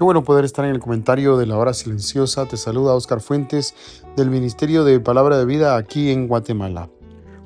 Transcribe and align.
Qué 0.00 0.04
bueno 0.04 0.24
poder 0.24 0.46
estar 0.46 0.64
en 0.64 0.70
el 0.70 0.80
comentario 0.80 1.36
de 1.36 1.44
la 1.44 1.58
hora 1.58 1.74
silenciosa. 1.74 2.46
Te 2.46 2.56
saluda 2.56 2.94
Oscar 2.94 3.20
Fuentes 3.20 3.74
del 4.16 4.30
Ministerio 4.30 4.82
de 4.82 4.98
Palabra 4.98 5.36
de 5.36 5.44
Vida 5.44 5.76
aquí 5.76 6.08
en 6.08 6.26
Guatemala. 6.26 6.88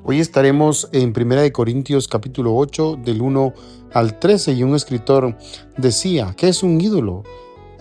Hoy 0.05 0.21
estaremos 0.21 0.87
en 0.93 1.13
1 1.13 1.51
Corintios 1.51 2.07
capítulo 2.07 2.55
8 2.55 2.99
del 3.03 3.21
1 3.21 3.53
al 3.91 4.19
13 4.19 4.53
y 4.53 4.63
un 4.63 4.73
escritor 4.73 5.37
decía, 5.75 6.33
¿qué 6.37 6.47
es 6.47 6.63
un 6.63 6.79
ídolo? 6.79 7.23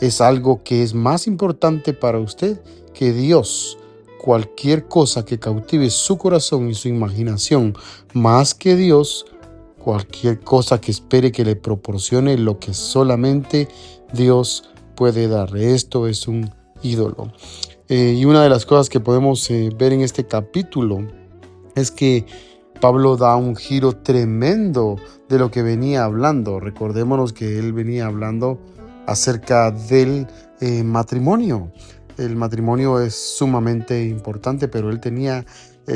Es 0.00 0.20
algo 0.20 0.64
que 0.64 0.82
es 0.82 0.92
más 0.92 1.28
importante 1.28 1.92
para 1.92 2.18
usted 2.18 2.60
que 2.92 3.12
Dios. 3.12 3.78
Cualquier 4.20 4.88
cosa 4.88 5.24
que 5.24 5.38
cautive 5.38 5.88
su 5.88 6.18
corazón 6.18 6.68
y 6.68 6.74
su 6.74 6.88
imaginación 6.88 7.76
más 8.12 8.56
que 8.56 8.74
Dios, 8.74 9.24
cualquier 9.84 10.40
cosa 10.40 10.80
que 10.80 10.90
espere 10.90 11.30
que 11.30 11.44
le 11.44 11.56
proporcione 11.56 12.38
lo 12.38 12.58
que 12.58 12.72
solamente 12.72 13.68
Dios 14.14 14.70
puede 14.96 15.28
dar. 15.28 15.54
Esto 15.54 16.06
es 16.06 16.26
un 16.26 16.50
ídolo. 16.82 17.30
Eh, 17.90 18.14
y 18.16 18.24
una 18.24 18.42
de 18.42 18.48
las 18.48 18.64
cosas 18.64 18.88
que 18.88 19.00
podemos 19.00 19.50
eh, 19.50 19.68
ver 19.76 19.92
en 19.92 20.00
este 20.00 20.26
capítulo 20.26 21.06
es 21.74 21.90
que 21.90 22.24
Pablo 22.80 23.18
da 23.18 23.36
un 23.36 23.56
giro 23.56 23.92
tremendo 23.92 24.96
de 25.28 25.38
lo 25.38 25.50
que 25.50 25.62
venía 25.62 26.04
hablando. 26.04 26.60
Recordémonos 26.60 27.34
que 27.34 27.58
él 27.58 27.74
venía 27.74 28.06
hablando 28.06 28.58
acerca 29.06 29.70
del 29.70 30.26
eh, 30.62 30.82
matrimonio. 30.82 31.70
El 32.16 32.36
matrimonio 32.36 33.00
es 33.00 33.14
sumamente 33.36 34.02
importante, 34.06 34.66
pero 34.66 34.88
él 34.88 35.00
tenía 35.00 35.44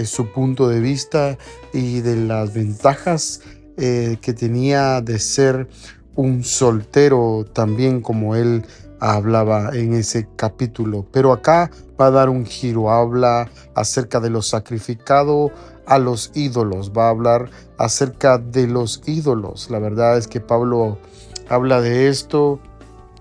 su 0.04 0.26
punto 0.26 0.68
de 0.68 0.80
vista 0.80 1.38
y 1.72 2.00
de 2.00 2.16
las 2.16 2.52
ventajas 2.52 3.40
que 3.78 4.34
tenía 4.36 5.00
de 5.00 5.18
ser 5.18 5.68
un 6.16 6.42
soltero 6.42 7.46
también 7.52 8.00
como 8.00 8.34
él 8.34 8.64
hablaba 9.00 9.70
en 9.72 9.92
ese 9.92 10.26
capítulo. 10.34 11.06
Pero 11.12 11.32
acá 11.32 11.70
va 12.00 12.06
a 12.06 12.10
dar 12.10 12.28
un 12.28 12.44
giro, 12.44 12.90
habla 12.90 13.48
acerca 13.74 14.18
de 14.18 14.30
lo 14.30 14.42
sacrificado 14.42 15.52
a 15.86 15.98
los 15.98 16.32
ídolos, 16.34 16.92
va 16.92 17.06
a 17.06 17.10
hablar 17.10 17.50
acerca 17.78 18.38
de 18.38 18.66
los 18.66 19.00
ídolos. 19.06 19.70
La 19.70 19.78
verdad 19.78 20.18
es 20.18 20.26
que 20.26 20.40
Pablo 20.40 20.98
habla 21.48 21.80
de 21.80 22.08
esto 22.08 22.58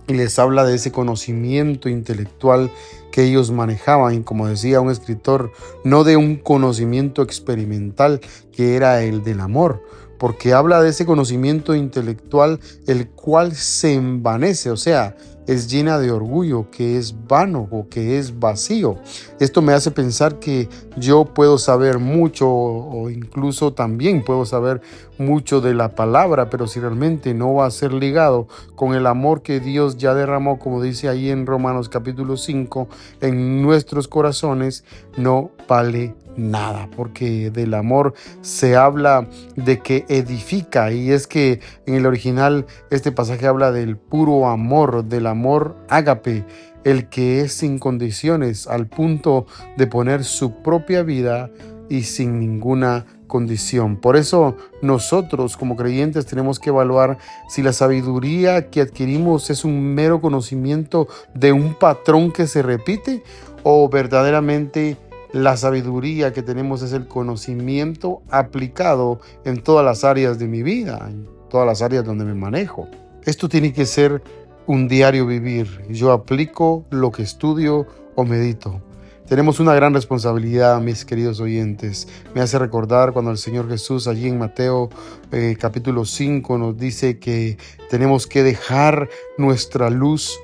y 0.07 0.13
les 0.13 0.39
habla 0.39 0.65
de 0.65 0.75
ese 0.75 0.91
conocimiento 0.91 1.89
intelectual 1.89 2.71
que 3.11 3.23
ellos 3.23 3.51
manejaban, 3.51 4.13
y 4.13 4.21
como 4.21 4.47
decía 4.47 4.81
un 4.81 4.91
escritor, 4.91 5.51
no 5.83 6.03
de 6.03 6.17
un 6.17 6.35
conocimiento 6.35 7.21
experimental 7.23 8.21
que 8.51 8.75
era 8.75 9.01
el 9.03 9.23
del 9.23 9.39
amor, 9.39 9.81
porque 10.17 10.53
habla 10.53 10.81
de 10.81 10.89
ese 10.89 11.05
conocimiento 11.05 11.75
intelectual 11.75 12.59
el 12.87 13.09
cual 13.09 13.55
se 13.55 13.93
envanece, 13.93 14.71
o 14.71 14.77
sea, 14.77 15.15
es 15.47 15.71
llena 15.71 15.97
de 15.97 16.11
orgullo, 16.11 16.69
que 16.69 16.97
es 16.97 17.15
vano 17.27 17.67
o 17.71 17.87
que 17.87 18.19
es 18.19 18.37
vacío. 18.37 18.97
Esto 19.39 19.61
me 19.61 19.73
hace 19.73 19.91
pensar 19.91 20.39
que 20.39 20.67
yo 20.97 21.25
puedo 21.25 21.57
saber 21.57 21.99
mucho 21.99 22.49
o 22.49 23.09
incluso 23.09 23.73
también 23.73 24.23
puedo 24.23 24.45
saber 24.45 24.81
mucho 25.17 25.61
de 25.61 25.73
la 25.73 25.95
palabra, 25.95 26.49
pero 26.49 26.67
si 26.67 26.81
realmente 26.81 27.33
no 27.33 27.53
va 27.55 27.65
a 27.65 27.71
ser 27.71 27.93
ligado 27.93 28.47
con 28.75 28.93
el 28.93 29.07
amor 29.07 29.41
que 29.41 29.61
Dios 29.61 29.97
ya 29.97 30.13
derramó, 30.13 30.59
como 30.59 30.81
dice 30.81 31.07
ahí 31.07 31.29
en 31.29 31.45
Romanos 31.45 31.87
capítulo 31.87 32.35
5, 32.35 32.89
en 33.21 33.61
nuestros 33.61 34.09
corazones, 34.09 34.83
no 35.15 35.51
vale 35.67 36.26
nada, 36.37 36.89
porque 36.95 37.49
del 37.51 37.73
amor 37.73 38.13
se 38.41 38.75
habla 38.75 39.27
de 39.55 39.79
que 39.79 40.05
edifica 40.07 40.91
y 40.91 41.11
es 41.11 41.27
que 41.27 41.59
en 41.85 41.95
el 41.95 42.05
original 42.05 42.65
este 42.89 43.11
pasaje 43.11 43.47
habla 43.47 43.71
del 43.71 43.97
puro 43.97 44.47
amor, 44.47 45.03
del 45.05 45.27
amor 45.27 45.75
ágape, 45.89 46.45
el 46.83 47.09
que 47.09 47.41
es 47.41 47.53
sin 47.53 47.79
condiciones 47.79 48.67
al 48.67 48.87
punto 48.87 49.45
de 49.75 49.87
poner 49.87 50.23
su 50.23 50.61
propia 50.61 51.03
vida 51.03 51.49
y 51.89 52.03
sin 52.03 52.39
ninguna 52.39 53.05
condición. 53.27 53.97
Por 53.97 54.15
eso 54.15 54.55
nosotros 54.81 55.57
como 55.57 55.75
creyentes 55.75 56.25
tenemos 56.25 56.59
que 56.59 56.69
evaluar 56.69 57.17
si 57.49 57.61
la 57.61 57.73
sabiduría 57.73 58.69
que 58.69 58.81
adquirimos 58.81 59.49
es 59.49 59.65
un 59.65 59.93
mero 59.93 60.21
conocimiento 60.21 61.07
de 61.33 61.51
un 61.51 61.73
patrón 61.73 62.31
que 62.31 62.47
se 62.47 62.61
repite 62.61 63.23
o 63.63 63.89
verdaderamente 63.89 64.97
la 65.33 65.57
sabiduría 65.57 66.33
que 66.33 66.41
tenemos 66.41 66.81
es 66.81 66.93
el 66.93 67.07
conocimiento 67.07 68.21
aplicado 68.29 69.19
en 69.45 69.61
todas 69.61 69.85
las 69.85 70.03
áreas 70.03 70.39
de 70.39 70.47
mi 70.47 70.63
vida, 70.63 71.07
en 71.09 71.27
todas 71.49 71.67
las 71.67 71.81
áreas 71.81 72.05
donde 72.05 72.25
me 72.25 72.33
manejo. 72.33 72.87
Esto 73.25 73.49
tiene 73.49 73.73
que 73.73 73.85
ser 73.85 74.21
un 74.67 74.87
diario 74.87 75.25
vivir. 75.25 75.83
Yo 75.89 76.11
aplico 76.11 76.85
lo 76.89 77.11
que 77.11 77.23
estudio 77.23 77.87
o 78.15 78.23
medito. 78.23 78.81
Tenemos 79.27 79.59
una 79.59 79.73
gran 79.73 79.93
responsabilidad, 79.93 80.79
mis 80.79 81.03
queridos 81.03 81.41
oyentes. 81.41 82.07
Me 82.33 82.39
hace 82.39 82.57
recordar 82.57 83.11
cuando 83.11 83.31
el 83.31 83.37
Señor 83.37 83.67
Jesús 83.67 84.07
allí 84.07 84.29
en 84.29 84.39
Mateo 84.39 84.89
eh, 85.33 85.57
capítulo 85.59 86.05
5 86.05 86.57
nos 86.57 86.77
dice 86.77 87.19
que 87.19 87.57
tenemos 87.89 88.25
que 88.25 88.43
dejar 88.43 89.09
nuestra 89.37 89.89
luz 89.89 90.39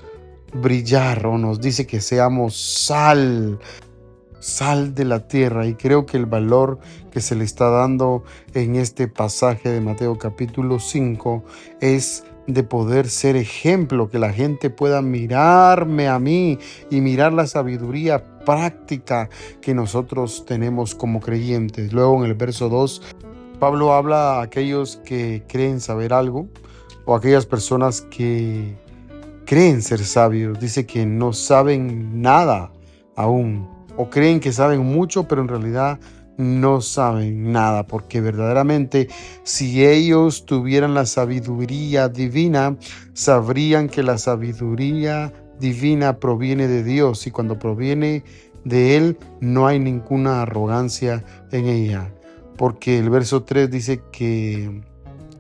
brillar 0.54 1.26
o 1.26 1.38
nos 1.38 1.62
dice 1.62 1.88
que 1.88 2.02
seamos 2.02 2.58
sal 2.58 3.58
sal 4.44 4.94
de 4.94 5.06
la 5.06 5.26
tierra 5.26 5.66
y 5.68 5.76
creo 5.76 6.06
que 6.06 6.18
el 6.18 6.26
valor 6.26 6.78
que 7.12 7.22
se 7.22 7.34
le 7.34 7.46
está 7.46 7.70
dando 7.70 8.26
en 8.54 8.76
este 8.76 9.08
pasaje 9.08 9.70
de 9.70 9.80
Mateo 9.80 10.18
capítulo 10.18 10.80
5 10.80 11.46
es 11.80 12.26
de 12.46 12.64
poder 12.64 13.08
ser 13.08 13.38
ejemplo, 13.38 14.09
que 14.09 14.20
la 14.20 14.34
gente 14.34 14.70
pueda 14.70 15.02
mirarme 15.02 16.09
a 16.09 16.20
mí 16.20 16.59
y 16.92 17.00
mirar 17.00 17.31
la 17.31 17.48
sabiduría 17.48 18.40
práctica 18.44 19.30
que 19.62 19.74
nosotros 19.74 20.46
tenemos 20.46 20.94
como 20.94 21.22
creyentes. 21.22 21.94
Luego 21.94 22.18
en 22.18 22.30
el 22.30 22.36
verso 22.36 22.68
2, 22.68 23.02
Pablo 23.62 23.94
habla 23.94 24.40
a 24.40 24.42
aquellos 24.42 24.98
que 25.06 25.44
creen 25.48 25.80
saber 25.80 26.12
algo 26.12 26.50
o 27.06 27.16
aquellas 27.16 27.46
personas 27.46 28.02
que 28.02 28.75
creen 29.46 29.81
ser 29.81 30.04
sabios. 30.04 30.60
Dice 30.60 30.86
que 30.86 31.06
no 31.06 31.31
saben 31.31 32.22
nada 32.22 32.74
aún 33.16 33.73
o 33.98 34.09
creen 34.09 34.40
que 34.40 34.52
saben 34.52 34.80
mucho, 34.81 35.28
pero 35.28 35.42
en 35.42 35.48
realidad 35.48 36.00
no 36.38 36.81
saben 36.81 37.51
nada, 37.51 37.86
porque 37.86 38.22
verdaderamente 38.22 39.07
si 39.44 39.86
ellos 39.86 40.45
tuvieran 40.45 40.94
la 40.94 41.06
sabiduría 41.06 42.10
divina, 42.10 42.75
sabrían 43.13 43.88
que 43.88 44.04
la 44.04 44.18
sabiduría 44.18 45.31
divina 45.60 46.18
proviene 46.18 46.68
de 46.68 46.84
Dios 46.84 47.28
y 47.28 47.31
cuando 47.31 47.60
proviene 47.60 48.24
de 48.66 48.98
Él 48.98 49.18
no 49.40 49.68
hay 49.68 49.80
ninguna 49.80 50.42
arrogancia 50.42 51.24
en 51.51 51.68
ella, 51.68 52.13
porque 52.57 52.98
el 52.98 53.10
verso 53.10 53.44
3 53.44 53.69
dice 53.69 54.01
que 54.12 54.81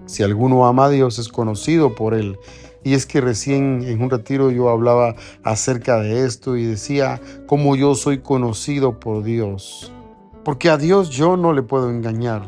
si 0.05 0.23
alguno 0.23 0.65
ama 0.67 0.85
a 0.85 0.89
Dios 0.89 1.17
es 1.19 1.29
conocido 1.29 1.95
por 1.95 2.13
Él. 2.13 2.37
Y 2.83 2.93
es 2.93 3.05
que 3.05 3.21
recién 3.21 3.83
en 3.83 4.01
un 4.01 4.09
retiro 4.09 4.51
yo 4.51 4.69
hablaba 4.69 5.15
acerca 5.43 5.99
de 5.99 6.25
esto 6.25 6.57
y 6.57 6.65
decía 6.65 7.21
cómo 7.47 7.75
yo 7.75 7.95
soy 7.95 8.19
conocido 8.19 8.99
por 8.99 9.23
Dios. 9.23 9.91
Porque 10.43 10.69
a 10.69 10.77
Dios 10.77 11.09
yo 11.09 11.37
no 11.37 11.53
le 11.53 11.63
puedo 11.63 11.89
engañar. 11.89 12.41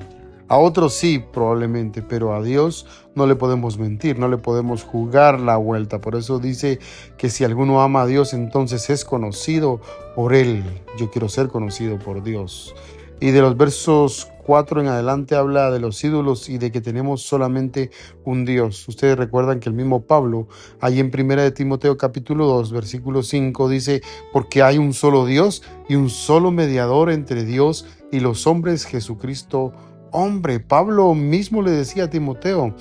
A 0.48 0.58
otros 0.58 0.94
sí, 0.94 1.24
probablemente, 1.34 2.04
pero 2.04 2.36
a 2.36 2.44
Dios 2.44 2.86
no 3.16 3.26
le 3.26 3.36
podemos 3.36 3.80
mentir, 3.80 4.20
no 4.20 4.28
le 4.28 4.38
podemos 4.38 4.84
jugar 4.84 5.40
la 5.40 5.58
vuelta. 5.58 6.00
Por 6.00 6.16
eso 6.16 6.38
dice 6.38 6.80
que 7.18 7.32
si 7.32 7.44
alguno 7.44 7.82
ama 7.82 8.04
a 8.04 8.06
Dios, 8.06 8.34
entonces 8.34 8.90
es 8.92 9.06
conocido 9.06 9.82
por 10.16 10.36
Él. 10.36 10.64
Yo 11.00 11.10
quiero 11.10 11.30
ser 11.30 11.48
conocido 11.48 11.98
por 11.98 12.22
Dios. 12.22 12.76
Y 13.20 13.32
de 13.32 13.42
los 13.42 13.58
versos 13.58 14.28
4 14.46 14.82
en 14.82 14.88
adelante 14.88 15.36
habla 15.36 15.72
de 15.72 15.80
los 15.80 16.04
ídolos 16.04 16.50
y 16.50 16.60
de 16.60 16.72
que 16.72 16.80
tenemos 16.80 17.24
solamente 17.24 17.90
un 18.24 18.46
Dios. 18.46 18.88
Ustedes 18.88 19.18
recuerdan 19.18 19.60
que 19.60 19.70
el 19.70 19.76
mismo 19.76 20.04
Pablo, 20.04 20.48
ahí 20.80 21.00
en 21.00 21.12
1 21.14 21.42
de 21.42 21.52
Timoteo 21.52 21.98
capítulo 21.98 22.46
2, 22.46 22.72
versículo 22.72 23.24
5, 23.24 23.70
dice, 23.70 24.02
porque 24.32 24.62
hay 24.62 24.78
un 24.78 24.94
solo 24.94 25.26
Dios 25.26 25.64
y 25.90 25.96
un 25.96 26.12
solo 26.12 26.52
mediador 26.52 27.12
entre 27.12 27.44
Dios 27.44 27.88
y 28.12 28.20
los 28.20 28.46
hombres, 28.46 28.86
Jesucristo 28.86 29.74
hombre. 30.12 30.60
Pablo 30.60 31.14
mismo 31.16 31.62
le 31.62 31.72
decía 31.72 32.06
a 32.06 32.10
Timoteo, 32.10 32.76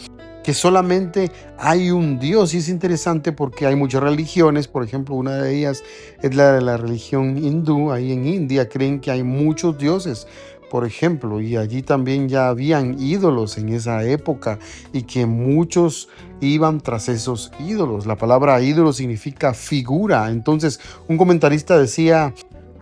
que 0.45 0.53
solamente 0.53 1.33
hay 1.59 1.91
un 1.91 2.21
Dios. 2.21 2.55
Y 2.55 2.59
es 2.59 2.69
interesante 2.69 3.33
porque 3.33 3.67
hay 3.67 3.75
muchas 3.75 4.03
religiones, 4.03 4.69
por 4.69 4.85
ejemplo, 4.85 5.17
una 5.17 5.37
de 5.43 5.57
ellas 5.57 5.83
es 6.23 6.35
la 6.37 6.53
de 6.53 6.61
la 6.61 6.77
religión 6.77 7.39
hindú. 7.39 7.91
Ahí 7.91 8.13
en 8.13 8.27
India 8.27 8.69
creen 8.69 9.01
que 9.01 9.11
hay 9.11 9.23
muchos 9.25 9.79
dioses, 9.79 10.29
por 10.75 10.85
ejemplo, 10.85 11.41
y 11.41 11.57
allí 11.57 11.83
también 11.83 12.29
ya 12.29 12.49
habían 12.49 12.99
ídolos 12.99 13.59
en 13.59 13.69
esa 13.69 14.03
época 14.03 14.59
y 14.93 15.03
que 15.03 15.25
muchos 15.25 16.09
iban 16.41 16.81
tras 16.81 17.09
esos 17.09 17.53
ídolos. 17.61 18.07
La 18.07 18.17
palabra 18.17 18.61
ídolo 18.61 18.93
significa 18.93 19.55
figura. 19.55 20.33
Entonces, 20.33 20.81
un 21.07 21.17
comentarista 21.17 21.79
decía, 21.79 22.35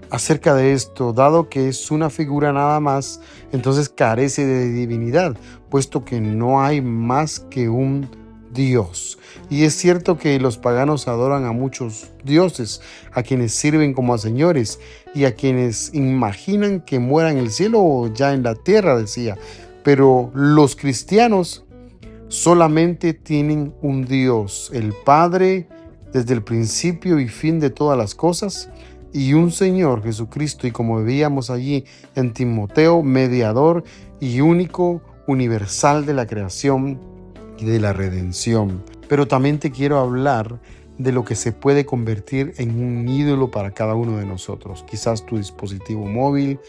acerca 0.09 0.55
de 0.55 0.73
esto, 0.73 1.13
dado 1.13 1.51
que 1.51 1.69
es 1.69 1.91
una 1.91 2.09
figura 2.09 2.51
nada 2.55 2.81
más, 2.81 3.21
entonces 3.53 3.91
carece 3.91 4.47
de 4.47 4.73
divinidad, 4.73 5.37
puesto 5.69 6.03
que 6.03 6.19
no 6.19 6.63
hay 6.63 6.81
más 6.81 7.41
que 7.41 7.69
un 7.69 8.09
Dios. 8.53 9.19
Y 9.51 9.65
es 9.65 9.75
cierto 9.75 10.19
que 10.19 10.39
los 10.39 10.59
paganos 10.59 11.09
adoran 11.09 11.45
a 11.45 11.53
muchos 11.53 12.11
dioses, 12.25 12.81
a 13.13 13.23
quienes 13.23 13.53
sirven 13.53 13.95
como 13.95 14.15
a 14.15 14.19
señores 14.19 14.79
y 15.15 15.25
a 15.25 15.35
quienes 15.35 15.93
imaginan 15.95 16.81
que 16.81 16.99
mueran 16.99 17.39
en 17.39 17.45
el 17.45 17.51
cielo 17.51 17.81
o 17.81 18.13
ya 18.13 18.33
en 18.33 18.43
la 18.43 18.55
tierra, 18.55 18.97
decía. 18.97 19.37
Pero 19.83 20.31
los 20.35 20.77
cristianos 20.77 21.65
solamente 22.29 23.15
tienen 23.15 23.75
un 23.83 24.05
Dios, 24.05 24.71
el 24.73 24.95
Padre, 25.05 25.69
desde 26.13 26.35
el 26.35 26.43
principio 26.43 27.19
y 27.19 27.29
fin 27.29 27.59
de 27.59 27.71
todas 27.71 27.99
las 27.99 28.15
cosas, 28.15 28.71
y 29.13 29.35
un 29.35 29.51
Señor 29.51 30.03
Jesucristo, 30.03 30.67
y 30.67 30.71
como 30.71 31.03
veíamos 31.03 31.51
allí 31.51 31.85
en 32.15 32.33
Timoteo, 32.33 33.03
mediador 33.03 33.85
y 34.21 34.41
único 34.41 35.03
universal 35.27 36.07
de 36.07 36.15
la 36.15 36.27
creación 36.27 37.12
de 37.61 37.81
la 37.81 37.93
redención. 37.93 38.83
Pero 39.09 39.27
también 39.27 39.59
te 39.59 39.71
quiero 39.71 39.99
hablar 39.99 40.61
de 40.99 41.13
lo 41.13 41.25
que 41.25 41.35
se 41.35 41.53
puede 41.53 41.85
convertir 41.85 42.55
en 42.59 42.79
un 42.79 43.09
ídolo 43.09 43.51
para 43.51 43.73
cada 43.73 43.95
uno 43.95 44.19
de 44.19 44.27
nosotros. 44.27 44.85
Quizás 44.89 45.27
tu 45.27 45.37
dispositivo 45.37 46.07
móvil, 46.07 46.61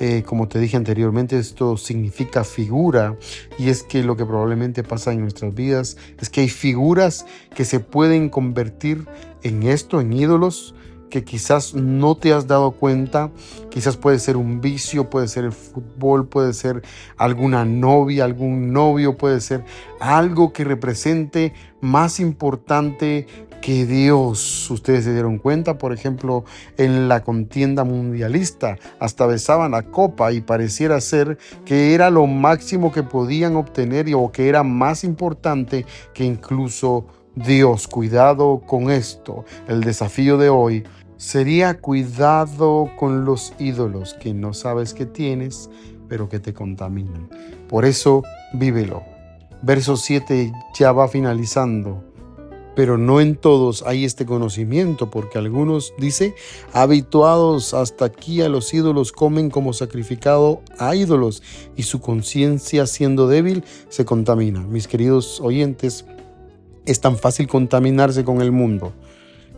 eh, 0.00 0.24
como 0.26 0.48
te 0.48 0.58
dije 0.58 0.76
anteriormente, 0.76 1.38
esto 1.38 1.76
significa 1.76 2.42
figura 2.42 3.16
y 3.58 3.68
es 3.68 3.84
que 3.84 4.02
lo 4.02 4.16
que 4.16 4.26
probablemente 4.26 4.82
pasa 4.82 5.12
en 5.12 5.20
nuestras 5.20 5.54
vidas 5.54 5.96
es 6.20 6.30
que 6.30 6.40
hay 6.40 6.48
figuras 6.48 7.26
que 7.54 7.64
se 7.64 7.78
pueden 7.78 8.28
convertir 8.28 9.06
en 9.42 9.62
esto, 9.62 10.00
en 10.00 10.12
ídolos, 10.12 10.74
que 11.14 11.22
quizás 11.22 11.74
no 11.74 12.16
te 12.16 12.32
has 12.32 12.48
dado 12.48 12.72
cuenta, 12.72 13.30
quizás 13.70 13.96
puede 13.96 14.18
ser 14.18 14.36
un 14.36 14.60
vicio, 14.60 15.10
puede 15.10 15.28
ser 15.28 15.44
el 15.44 15.52
fútbol, 15.52 16.26
puede 16.26 16.52
ser 16.52 16.82
alguna 17.16 17.64
novia, 17.64 18.24
algún 18.24 18.72
novio, 18.72 19.16
puede 19.16 19.40
ser 19.40 19.64
algo 20.00 20.52
que 20.52 20.64
represente 20.64 21.52
más 21.80 22.18
importante 22.18 23.28
que 23.62 23.86
Dios. 23.86 24.68
Ustedes 24.68 25.04
se 25.04 25.12
dieron 25.12 25.38
cuenta, 25.38 25.78
por 25.78 25.92
ejemplo, 25.92 26.42
en 26.78 27.06
la 27.06 27.22
contienda 27.22 27.84
mundialista, 27.84 28.76
hasta 28.98 29.24
besaban 29.26 29.70
la 29.70 29.84
copa 29.84 30.32
y 30.32 30.40
pareciera 30.40 31.00
ser 31.00 31.38
que 31.64 31.94
era 31.94 32.10
lo 32.10 32.26
máximo 32.26 32.90
que 32.90 33.04
podían 33.04 33.54
obtener 33.54 34.12
o 34.16 34.32
que 34.32 34.48
era 34.48 34.64
más 34.64 35.04
importante 35.04 35.86
que 36.12 36.24
incluso 36.24 37.06
Dios. 37.36 37.86
Cuidado 37.86 38.62
con 38.66 38.90
esto. 38.90 39.44
El 39.68 39.82
desafío 39.82 40.38
de 40.38 40.48
hoy 40.48 40.84
sería 41.16 41.80
cuidado 41.80 42.90
con 42.98 43.24
los 43.24 43.52
ídolos 43.58 44.14
que 44.14 44.34
no 44.34 44.52
sabes 44.52 44.94
que 44.94 45.06
tienes, 45.06 45.70
pero 46.08 46.28
que 46.28 46.40
te 46.40 46.52
contaminan. 46.52 47.28
Por 47.68 47.84
eso, 47.84 48.22
vívelo. 48.52 49.02
Verso 49.62 49.96
7 49.96 50.52
ya 50.78 50.92
va 50.92 51.08
finalizando. 51.08 52.04
Pero 52.76 52.98
no 52.98 53.20
en 53.20 53.36
todos 53.36 53.84
hay 53.86 54.04
este 54.04 54.26
conocimiento, 54.26 55.08
porque 55.08 55.38
algunos, 55.38 55.94
dice, 55.96 56.34
habituados 56.72 57.72
hasta 57.72 58.04
aquí 58.04 58.42
a 58.42 58.48
los 58.48 58.74
ídolos, 58.74 59.12
comen 59.12 59.48
como 59.48 59.72
sacrificado 59.72 60.60
a 60.78 60.96
ídolos 60.96 61.42
y 61.76 61.84
su 61.84 62.00
conciencia 62.00 62.86
siendo 62.86 63.28
débil 63.28 63.62
se 63.88 64.04
contamina. 64.04 64.60
Mis 64.60 64.88
queridos 64.88 65.40
oyentes, 65.40 66.04
es 66.84 67.00
tan 67.00 67.16
fácil 67.16 67.46
contaminarse 67.46 68.24
con 68.24 68.42
el 68.42 68.50
mundo. 68.50 68.92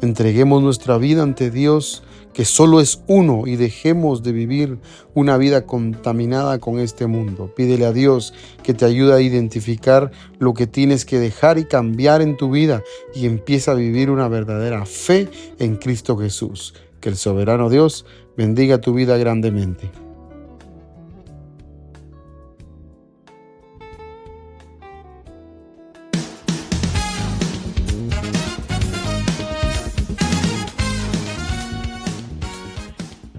Entreguemos 0.03 0.63
nuestra 0.63 0.99
vida 0.99 1.23
ante 1.23 1.51
Dios, 1.51 2.03
que 2.35 2.45
solo 2.45 2.81
es 2.81 3.03
uno, 3.07 3.47
y 3.47 3.57
dejemos 3.57 4.23
de 4.23 4.33
vivir 4.33 4.79
una 5.15 5.39
vida 5.39 5.65
contaminada 5.65 6.59
con 6.59 6.79
este 6.79 7.07
mundo. 7.07 7.51
Pídele 7.57 7.87
a 7.87 7.93
Dios 7.93 8.35
que 8.63 8.75
te 8.75 8.85
ayude 8.85 9.15
a 9.15 9.23
identificar 9.23 10.11
lo 10.39 10.53
que 10.53 10.67
tienes 10.67 11.07
que 11.07 11.19
dejar 11.19 11.57
y 11.57 11.65
cambiar 11.65 12.21
en 12.21 12.37
tu 12.37 12.51
vida 12.51 12.83
y 13.15 13.25
empieza 13.25 13.73
a 13.73 13.75
vivir 13.75 14.11
una 14.11 14.29
verdadera 14.29 14.85
fe 14.85 15.29
en 15.59 15.77
Cristo 15.77 16.19
Jesús. 16.19 16.75
Que 17.01 17.09
el 17.09 17.17
soberano 17.17 17.71
Dios 17.71 18.05
bendiga 18.37 18.83
tu 18.83 18.93
vida 18.93 19.17
grandemente. 19.17 20.06